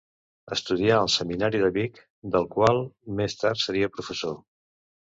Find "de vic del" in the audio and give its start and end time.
1.65-2.49